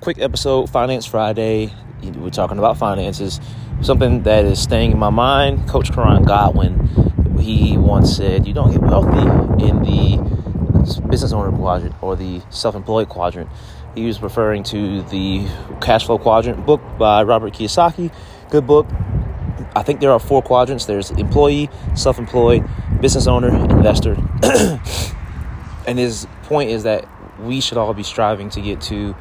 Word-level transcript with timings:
quick 0.00 0.18
episode, 0.18 0.70
Finance 0.70 1.04
Friday. 1.04 1.70
We're 2.02 2.30
talking 2.30 2.56
about 2.56 2.78
finances. 2.78 3.38
Something 3.82 4.22
that 4.22 4.46
is 4.46 4.60
staying 4.60 4.92
in 4.92 4.98
my 4.98 5.10
mind. 5.10 5.68
Coach 5.68 5.92
Karan 5.92 6.22
Godwin, 6.22 7.36
he 7.38 7.76
once 7.76 8.16
said, 8.16 8.46
"You 8.46 8.54
don't 8.54 8.70
get 8.70 8.80
wealthy 8.80 9.20
in 9.62 9.82
the 9.82 11.00
business 11.08 11.32
owner 11.32 11.54
quadrant 11.54 11.94
or 12.00 12.16
the 12.16 12.40
self-employed 12.48 13.10
quadrant." 13.10 13.50
He 13.94 14.06
was 14.06 14.22
referring 14.22 14.62
to 14.64 15.02
the 15.02 15.46
cash 15.82 16.06
flow 16.06 16.16
quadrant 16.16 16.64
book 16.64 16.80
by 16.98 17.22
Robert 17.22 17.52
Kiyosaki. 17.52 18.10
Good 18.48 18.66
book. 18.66 18.86
I 19.76 19.82
think 19.82 20.00
there 20.00 20.12
are 20.12 20.18
four 20.18 20.40
quadrants. 20.42 20.86
There's 20.86 21.10
employee, 21.10 21.68
self-employed, 21.94 22.64
business 23.02 23.26
owner, 23.26 23.48
investor. 23.48 24.16
and 25.86 25.98
his 25.98 26.26
point 26.44 26.70
is 26.70 26.84
that 26.84 27.06
we 27.42 27.60
should 27.60 27.76
all 27.76 27.92
be 27.92 28.02
striving 28.02 28.48
to 28.50 28.60
get 28.62 28.80
to 28.82 29.14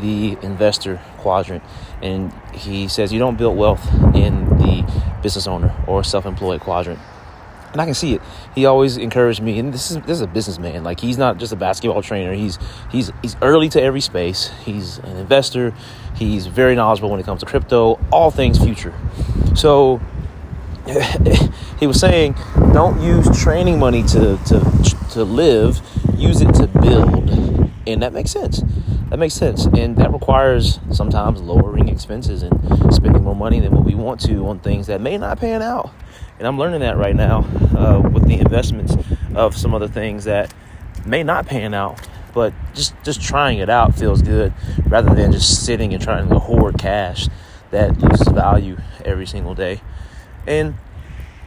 the 0.00 0.36
investor 0.42 1.00
quadrant. 1.18 1.62
And 2.02 2.32
he 2.54 2.88
says 2.88 3.12
you 3.12 3.18
don't 3.18 3.36
build 3.36 3.56
wealth 3.56 3.86
in 4.14 4.44
the 4.58 4.84
business 5.22 5.46
owner 5.46 5.74
or 5.86 6.04
self-employed 6.04 6.60
quadrant. 6.60 7.00
And 7.72 7.80
I 7.82 7.84
can 7.84 7.94
see 7.94 8.14
it. 8.14 8.22
He 8.54 8.64
always 8.64 8.96
encouraged 8.96 9.42
me, 9.42 9.58
and 9.58 9.74
this 9.74 9.90
is 9.90 9.98
this 9.98 10.12
is 10.16 10.20
a 10.22 10.26
businessman. 10.26 10.82
Like 10.82 10.98
he's 10.98 11.18
not 11.18 11.36
just 11.36 11.52
a 11.52 11.56
basketball 11.56 12.00
trainer. 12.00 12.32
He's 12.32 12.58
he's 12.90 13.12
he's 13.20 13.36
early 13.42 13.68
to 13.70 13.82
every 13.82 14.00
space. 14.00 14.50
He's 14.64 14.96
an 14.98 15.16
investor. 15.16 15.74
He's 16.14 16.46
very 16.46 16.74
knowledgeable 16.74 17.10
when 17.10 17.20
it 17.20 17.26
comes 17.26 17.40
to 17.40 17.46
crypto, 17.46 17.98
all 18.10 18.30
things 18.30 18.58
future. 18.58 18.94
So 19.54 20.00
he 21.78 21.86
was 21.86 22.00
saying, 22.00 22.36
don't 22.72 23.02
use 23.02 23.28
training 23.42 23.78
money 23.78 24.02
to 24.04 24.38
to 24.46 24.96
to 25.10 25.24
live. 25.24 25.82
Use 26.16 26.40
it 26.40 26.54
to 26.54 26.66
build, 26.68 27.70
and 27.86 28.02
that 28.02 28.14
makes 28.14 28.30
sense 28.30 28.62
that 29.10 29.18
makes 29.18 29.34
sense 29.34 29.66
and 29.66 29.96
that 29.96 30.12
requires 30.12 30.80
sometimes 30.92 31.40
lowering 31.40 31.88
expenses 31.88 32.42
and 32.42 32.94
spending 32.94 33.22
more 33.22 33.36
money 33.36 33.60
than 33.60 33.72
what 33.72 33.84
we 33.84 33.94
want 33.94 34.20
to 34.20 34.46
on 34.48 34.58
things 34.58 34.86
that 34.88 35.00
may 35.00 35.16
not 35.16 35.38
pan 35.38 35.62
out. 35.62 35.90
And 36.38 36.46
i'm 36.46 36.58
learning 36.58 36.80
that 36.80 36.96
right 36.96 37.16
now 37.16 37.44
uh, 37.76 38.00
with 38.12 38.26
the 38.26 38.38
investments 38.38 38.94
of 39.34 39.56
some 39.56 39.74
other 39.74 39.88
things 39.88 40.24
that 40.24 40.52
may 41.04 41.22
not 41.22 41.46
pan 41.46 41.72
out 41.72 42.06
but 42.34 42.52
just 42.74 42.94
just 43.02 43.22
trying 43.22 43.58
it 43.58 43.70
out 43.70 43.94
feels 43.94 44.20
good 44.20 44.52
rather 44.86 45.14
than 45.14 45.32
just 45.32 45.64
sitting 45.64 45.94
and 45.94 46.02
trying 46.02 46.28
to 46.28 46.38
hoard 46.38 46.78
cash 46.78 47.28
that 47.70 47.98
loses 47.98 48.28
value 48.28 48.76
every 49.04 49.26
single 49.26 49.54
day. 49.54 49.80
And 50.46 50.74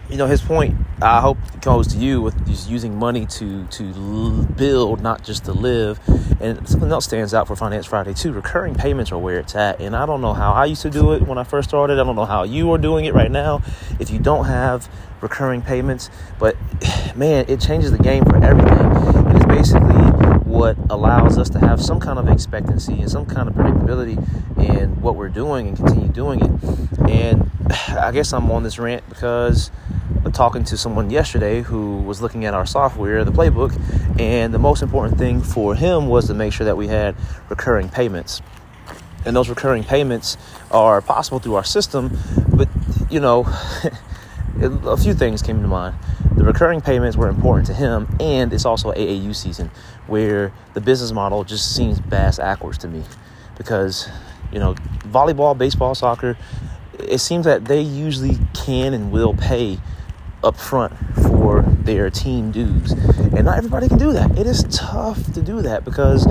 you 0.10 0.18
know 0.18 0.26
his 0.26 0.42
point 0.42 0.76
i 1.02 1.22
hope 1.22 1.38
goes 1.62 1.88
to 1.88 1.98
you 1.98 2.22
with 2.22 2.48
just 2.48 2.70
using 2.70 2.96
money 2.96 3.26
to 3.26 3.66
to 3.68 4.44
build 4.56 5.02
not 5.02 5.24
just 5.24 5.46
to 5.46 5.54
live. 5.54 6.00
And 6.42 6.68
something 6.68 6.92
else 6.92 7.06
stands 7.06 7.34
out 7.34 7.48
for 7.48 7.56
finance 7.56 7.86
friday 7.86 8.14
too. 8.14 8.32
Recurring 8.32 8.76
payments 8.76 9.12
are 9.12 9.18
where 9.18 9.40
it's 9.40 9.56
at. 9.56 9.80
And 9.80 9.96
i 9.96 10.06
don't 10.06 10.22
know 10.22 10.34
how 10.34 10.52
i 10.54 10.66
used 10.66 10.82
to 10.84 10.90
do 10.90 11.14
it 11.14 11.24
when 11.24 11.38
i 11.38 11.44
first 11.44 11.70
started. 11.70 12.00
I 12.00 12.04
don't 12.04 12.16
know 12.16 12.26
how 12.26 12.44
you 12.44 12.72
are 12.74 12.78
doing 12.78 13.06
it 13.06 13.14
right 13.14 13.32
now 13.32 13.62
if 14.00 14.10
you 14.10 14.20
don't 14.20 14.46
have 14.46 14.90
recurring 15.22 15.62
payments. 15.62 16.10
But 16.40 16.56
man 17.16 17.46
it 17.48 17.60
changes 17.62 17.92
the 17.92 17.98
game 17.98 18.26
for 18.26 18.44
everything. 18.44 19.28
It 19.28 19.36
is 19.38 19.46
basically 19.46 20.19
what 20.60 20.78
allows 20.90 21.38
us 21.38 21.50
to 21.50 21.58
have 21.58 21.82
some 21.82 22.02
kind 22.02 22.20
of 22.20 22.28
expectancy 22.28 23.00
and 23.00 23.10
some 23.10 23.26
kind 23.26 23.48
of 23.48 23.56
predictability 23.56 24.18
in 24.62 24.90
what 25.02 25.16
we're 25.16 25.30
doing 25.30 25.70
and 25.70 25.78
continue 25.78 26.10
doing 26.10 26.44
it 26.44 26.52
and 27.10 27.50
i 27.98 28.12
guess 28.12 28.34
i'm 28.34 28.52
on 28.52 28.62
this 28.62 28.78
rant 28.78 29.08
because 29.08 29.72
I'm 30.26 30.34
talking 30.34 30.66
to 30.66 30.78
someone 30.78 31.10
yesterday 31.10 31.62
who 31.62 32.00
was 32.00 32.22
looking 32.22 32.44
at 32.44 32.54
our 32.54 32.66
software, 32.66 33.24
the 33.24 33.32
playbook, 33.32 33.72
and 34.20 34.54
the 34.54 34.60
most 34.60 34.82
important 34.82 35.18
thing 35.18 35.42
for 35.42 35.76
him 35.76 36.10
was 36.10 36.28
to 36.28 36.34
make 36.34 36.52
sure 36.52 36.66
that 36.66 36.76
we 36.76 36.88
had 36.88 37.16
recurring 37.48 37.88
payments. 37.88 38.42
And 39.26 39.34
those 39.34 39.48
recurring 39.48 39.86
payments 39.86 40.36
are 40.72 41.02
possible 41.02 41.40
through 41.40 41.56
our 41.56 41.64
system, 41.64 42.18
but 42.54 42.68
you 43.10 43.22
know, 43.22 43.46
a 44.62 44.98
few 44.98 45.14
things 45.14 45.42
came 45.42 45.62
to 45.62 45.68
mind. 45.68 45.96
The 46.40 46.46
recurring 46.46 46.80
payments 46.80 47.18
were 47.18 47.28
important 47.28 47.68
to 47.68 47.74
him, 47.74 48.08
and 48.18 48.54
it's 48.54 48.64
also 48.64 48.94
AAU 48.94 49.36
season 49.36 49.72
where 50.08 50.54
the 50.74 50.80
business 50.80 51.12
model 51.12 51.44
just 51.44 51.76
seems 51.76 52.00
bass 52.00 52.38
backwards 52.38 52.78
to 52.78 52.88
me 52.88 53.04
because 53.58 54.08
you 54.50 54.58
know, 54.58 54.74
volleyball, 55.12 55.58
baseball, 55.58 55.94
soccer, 55.96 56.38
it 56.98 57.18
seems 57.18 57.44
that 57.44 57.66
they 57.66 57.82
usually 57.82 58.38
can 58.54 58.94
and 58.94 59.12
will 59.12 59.34
pay 59.34 59.80
up 60.42 60.56
front 60.56 60.94
for 61.24 61.62
their 61.62 62.10
team 62.10 62.52
dues. 62.52 62.94
And 62.94 63.44
not 63.44 63.58
everybody 63.58 63.90
can 63.90 63.98
do 63.98 64.14
that. 64.14 64.40
It 64.40 64.48
is 64.48 64.64
tough 64.70 65.34
to 65.34 65.42
do 65.42 65.62
that 65.64 65.84
because 65.84 66.26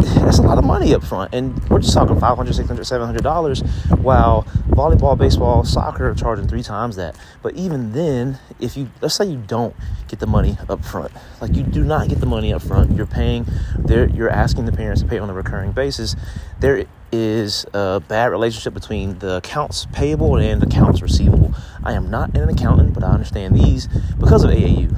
that's 0.00 0.38
a 0.38 0.42
lot 0.42 0.58
of 0.58 0.64
money 0.64 0.94
up 0.94 1.04
front. 1.04 1.34
And 1.34 1.62
we're 1.68 1.80
just 1.80 1.94
talking 1.94 2.18
500 2.18 2.54
600 2.54 2.82
$700 2.82 3.98
while 3.98 4.44
volleyball, 4.68 5.16
baseball, 5.16 5.64
soccer 5.64 6.10
are 6.10 6.14
charging 6.14 6.48
three 6.48 6.62
times 6.62 6.96
that. 6.96 7.16
But 7.42 7.54
even 7.54 7.92
then, 7.92 8.38
if 8.58 8.76
you, 8.76 8.90
let's 9.00 9.14
say 9.14 9.26
you 9.26 9.42
don't 9.46 9.74
get 10.08 10.18
the 10.18 10.26
money 10.26 10.56
up 10.68 10.84
front, 10.84 11.12
like 11.40 11.54
you 11.54 11.62
do 11.62 11.84
not 11.84 12.08
get 12.08 12.20
the 12.20 12.26
money 12.26 12.52
up 12.52 12.62
front, 12.62 12.96
you're 12.96 13.06
paying, 13.06 13.46
there, 13.78 14.08
you're 14.08 14.30
asking 14.30 14.66
the 14.66 14.72
parents 14.72 15.02
to 15.02 15.08
pay 15.08 15.18
on 15.18 15.30
a 15.30 15.34
recurring 15.34 15.72
basis, 15.72 16.16
there 16.60 16.84
is 17.12 17.66
a 17.74 18.00
bad 18.06 18.30
relationship 18.30 18.72
between 18.72 19.18
the 19.18 19.36
accounts 19.36 19.86
payable 19.92 20.36
and 20.36 20.62
accounts 20.62 21.02
receivable. 21.02 21.54
I 21.82 21.92
am 21.92 22.10
not 22.10 22.36
an 22.36 22.48
accountant, 22.48 22.94
but 22.94 23.02
I 23.02 23.08
understand 23.08 23.54
these 23.56 23.88
because 24.18 24.44
of 24.44 24.50
AAU. 24.50 24.96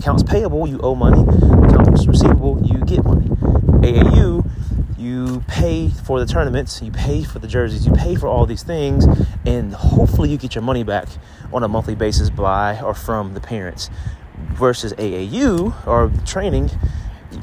Accounts 0.00 0.22
payable, 0.22 0.66
you 0.66 0.80
owe 0.80 0.94
money. 0.94 1.20
Accounts 1.20 2.06
receivable, 2.06 2.58
you 2.64 2.78
get 2.86 3.04
money. 3.04 3.26
AAU, 3.26 4.48
you 4.96 5.44
pay 5.46 5.90
for 5.90 6.18
the 6.18 6.24
tournaments, 6.24 6.80
you 6.80 6.90
pay 6.90 7.22
for 7.22 7.38
the 7.38 7.46
jerseys, 7.46 7.84
you 7.84 7.92
pay 7.92 8.14
for 8.14 8.26
all 8.26 8.46
these 8.46 8.62
things, 8.62 9.04
and 9.44 9.74
hopefully 9.74 10.30
you 10.30 10.38
get 10.38 10.54
your 10.54 10.62
money 10.62 10.82
back 10.84 11.06
on 11.52 11.62
a 11.62 11.68
monthly 11.68 11.94
basis 11.94 12.30
by 12.30 12.80
or 12.80 12.94
from 12.94 13.34
the 13.34 13.40
parents. 13.40 13.90
Versus 14.38 14.94
AAU 14.94 15.86
or 15.86 16.10
training, 16.24 16.70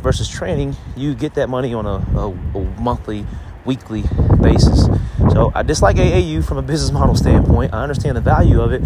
versus 0.02 0.28
training, 0.28 0.76
you 0.96 1.14
get 1.14 1.36
that 1.36 1.50
money 1.50 1.76
on 1.76 1.86
a, 1.86 2.04
a, 2.18 2.32
a 2.32 2.64
monthly 2.82 3.24
weekly 3.66 4.04
basis. 4.42 4.86
So 5.32 5.52
I 5.54 5.62
dislike 5.62 5.98
AAU 5.98 6.44
from 6.44 6.58
a 6.58 6.64
business 6.64 6.92
model 7.00 7.14
standpoint. 7.14 7.76
I 7.76 7.84
understand 7.84 8.18
the 8.18 8.22
value 8.22 8.60
of 8.62 8.72
it 8.72 8.82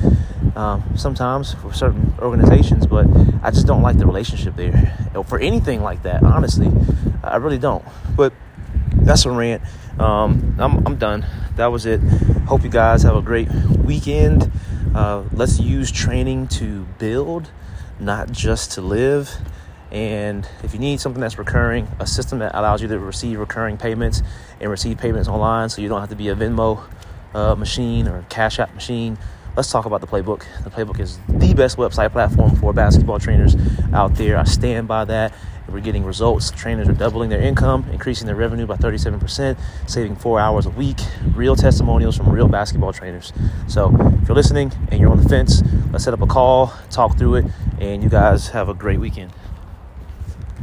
um, 0.56 0.84
sometimes 0.95 1.53
for 1.53 1.73
certain 1.73 2.13
organizations, 2.19 2.85
but 2.85 3.07
I 3.44 3.51
just 3.51 3.67
don't 3.67 3.81
like 3.81 3.97
the 3.97 4.06
relationship 4.06 4.56
there 4.56 4.95
for 5.28 5.39
anything 5.39 5.81
like 5.81 6.03
that. 6.03 6.23
Honestly, 6.23 6.72
I 7.23 7.38
really 7.38 7.57
don't. 7.57 7.84
But 8.16 8.34
that's 8.91 9.25
a 9.25 9.31
rant. 9.31 9.62
Um, 10.00 10.56
I'm, 10.59 10.85
I'm 10.85 10.95
done. 10.95 11.25
That 11.56 11.67
was 11.67 11.85
it. 11.85 12.01
Hope 12.47 12.63
you 12.63 12.69
guys 12.69 13.03
have 13.03 13.16
a 13.16 13.22
great 13.22 13.50
weekend. 13.51 14.51
Uh, 14.94 15.23
let's 15.34 15.59
use 15.59 15.91
training 15.91 16.47
to 16.47 16.85
build, 16.97 17.50
not 18.00 18.31
just 18.31 18.73
to 18.73 18.81
live. 18.81 19.29
And 19.91 20.47
if 20.63 20.73
you 20.73 20.79
need 20.79 21.01
something 21.01 21.19
that's 21.19 21.38
recurring, 21.38 21.88
a 22.00 22.07
system 22.07 22.39
that 22.39 22.56
allows 22.56 22.81
you 22.81 22.88
to 22.88 23.00
receive 23.00 23.39
recurring 23.39 23.78
payments 23.78 24.23
and 24.59 24.72
receive 24.72 24.97
payments 24.97 25.28
online 25.28 25.69
so 25.69 25.81
you 25.81 25.89
don't 25.89 26.00
have 26.00 26.09
to 26.09 26.16
be 26.16 26.29
a 26.29 26.35
Venmo 26.35 26.81
uh, 27.33 27.56
machine 27.56 28.07
or 28.07 28.25
Cash 28.29 28.59
App 28.59 28.73
machine, 28.73 29.18
let's 29.61 29.72
talk 29.72 29.85
about 29.85 30.01
the 30.01 30.07
playbook. 30.07 30.44
The 30.63 30.72
playbook 30.72 30.99
is 30.99 31.19
the 31.29 31.53
best 31.53 31.77
website 31.77 32.13
platform 32.13 32.55
for 32.55 32.73
basketball 32.73 33.19
trainers 33.19 33.55
out 33.94 34.16
there. 34.16 34.39
I 34.39 34.44
stand 34.44 34.88
by 34.88 35.05
that. 35.05 35.35
We're 35.69 35.81
getting 35.81 36.03
results. 36.03 36.49
Trainers 36.49 36.89
are 36.89 36.94
doubling 36.94 37.29
their 37.29 37.41
income, 37.41 37.85
increasing 37.91 38.25
their 38.25 38.35
revenue 38.35 38.66
by 38.66 38.77
37%, 38.77 39.59
saving 39.85 40.16
four 40.16 40.39
hours 40.39 40.66
a 40.66 40.71
week. 40.71 40.97
Real 41.35 41.55
testimonials 41.55 42.17
from 42.17 42.29
real 42.29 42.47
basketball 42.47 42.91
trainers. 42.91 43.33
So 43.67 43.95
if 44.19 44.27
you're 44.27 44.33
listening 44.33 44.71
and 44.89 45.00
you're 45.00 45.11
on 45.11 45.21
the 45.21 45.29
fence, 45.29 45.61
let's 45.91 46.05
set 46.05 46.16
up 46.16 46.21
a 46.21 46.27
call, 46.27 46.73
talk 46.89 47.19
through 47.19 47.35
it, 47.35 47.45
and 47.79 48.01
you 48.01 48.09
guys 48.09 48.47
have 48.47 48.67
a 48.67 48.73
great 48.73 49.00
weekend. 49.00 49.31